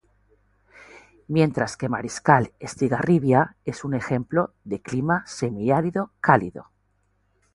[1.27, 6.71] Mientras que Mariscal Estigarribia es un ejemplo del clima semiárido cálido.